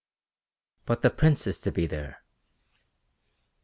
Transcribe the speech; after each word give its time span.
"But 0.87 1.03
the 1.03 1.11
Prince 1.11 1.45
is 1.45 1.59
to 1.59 1.71
be 1.71 1.85
there!" 1.85 2.23